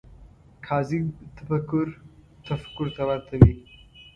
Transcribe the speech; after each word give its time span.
کاذب 0.65 1.03
تفکر 1.37 1.87
تفکر 2.47 2.87
ته 2.95 3.01
ورته 3.09 3.33
وي 3.41 3.53